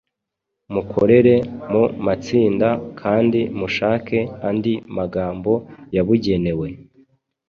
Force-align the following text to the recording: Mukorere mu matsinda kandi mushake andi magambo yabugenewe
Mukorere 0.73 1.35
mu 1.71 1.83
matsinda 2.05 2.69
kandi 3.01 3.39
mushake 3.59 4.17
andi 4.47 4.73
magambo 4.97 5.53
yabugenewe 5.95 6.67